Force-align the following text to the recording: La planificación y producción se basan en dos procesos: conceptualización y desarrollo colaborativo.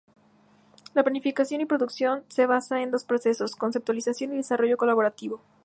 La 0.95 1.03
planificación 1.03 1.61
y 1.61 1.67
producción 1.67 2.23
se 2.27 2.47
basan 2.47 2.79
en 2.79 2.89
dos 2.89 3.05
procesos: 3.05 3.55
conceptualización 3.55 4.33
y 4.33 4.37
desarrollo 4.37 4.75
colaborativo. 4.75 5.43